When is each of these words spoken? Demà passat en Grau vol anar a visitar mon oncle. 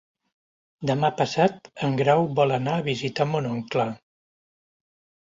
Demà 0.91 1.11
passat 1.19 1.69
en 1.89 1.95
Grau 2.01 2.27
vol 2.41 2.57
anar 2.59 2.77
a 2.81 2.89
visitar 2.91 3.31
mon 3.37 3.53
oncle. 3.55 3.91